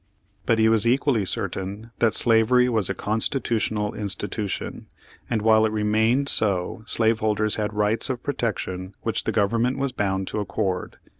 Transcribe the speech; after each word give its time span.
But 0.47 0.57
he 0.57 0.67
was 0.67 0.87
equally 0.87 1.25
certain 1.25 1.91
that 1.99 2.15
slavery 2.15 2.67
was 2.67 2.89
a 2.89 2.95
Constitutional 2.95 3.91
institu 3.91 4.49
tion, 4.49 4.87
and 5.29 5.43
while 5.43 5.63
it 5.63 5.71
remained 5.71 6.27
so 6.27 6.81
slaveholders 6.87 7.57
had 7.57 7.71
rights 7.75 8.09
of 8.09 8.23
protection 8.23 8.95
which 9.03 9.25
the 9.25 9.31
government 9.31 9.77
was 9.77 9.91
bound 9.91 10.27
to 10.29 10.39
accord. 10.39 10.97